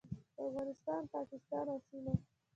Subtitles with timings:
[0.45, 2.13] افغانستان، پاکستان او سیمه